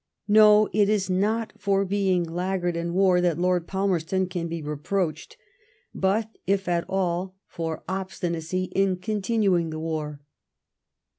[0.27, 5.37] No; it is not for being laggard in war that Lord Palmerston can be reproached,
[5.93, 10.19] but, if at all, for obstinacy in continuing the war.